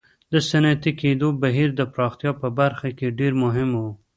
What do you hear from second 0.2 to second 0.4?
د